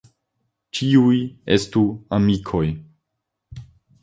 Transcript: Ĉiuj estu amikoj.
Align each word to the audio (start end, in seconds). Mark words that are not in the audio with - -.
Ĉiuj 0.79 1.19
estu 1.57 1.83
amikoj. 2.19 2.65